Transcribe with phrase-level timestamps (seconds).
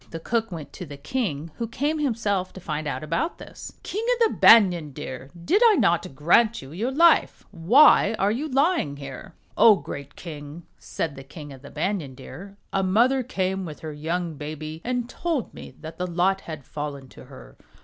[0.09, 3.73] The cook went to the king, who came himself to find out about this.
[3.83, 5.29] "King of the Banyan Deer!
[5.45, 7.45] did I not grant you your life?
[7.51, 12.57] Why are you lying here?" "O great King!" said the King of the Banyan Deer,
[12.73, 17.07] "a mother came with her young baby and told me that the lot had fallen
[17.09, 17.55] to her.